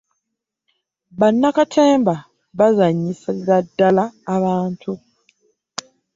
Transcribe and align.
bannakatemba 1.19 2.15
basanyisiza 2.57 3.55
ddala 3.65 4.03
abantu 4.35 4.91